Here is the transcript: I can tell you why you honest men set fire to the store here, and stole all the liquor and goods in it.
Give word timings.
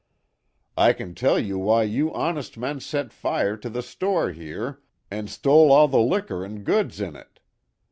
I 0.77 0.93
can 0.93 1.13
tell 1.13 1.37
you 1.37 1.59
why 1.59 1.83
you 1.83 2.11
honest 2.11 2.57
men 2.57 2.79
set 2.79 3.13
fire 3.13 3.55
to 3.57 3.69
the 3.69 3.83
store 3.83 4.31
here, 4.31 4.81
and 5.11 5.29
stole 5.29 5.71
all 5.71 5.87
the 5.87 5.99
liquor 6.01 6.43
and 6.43 6.63
goods 6.63 6.99
in 6.99 7.15
it. 7.15 7.39